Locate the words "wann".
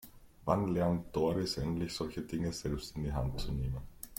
0.45-0.69